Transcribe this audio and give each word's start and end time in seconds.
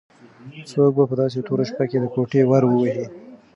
څوک 0.69 0.93
په 1.09 1.15
داسې 1.21 1.39
توره 1.47 1.65
شپه 1.69 1.85
کې 1.89 1.97
د 1.99 2.05
کوټې 2.13 2.41
ور 2.49 2.63
وهي؟ 2.67 3.05